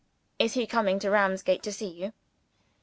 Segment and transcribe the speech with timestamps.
[0.39, 2.11] Is he coming to Ramsgate to see you?"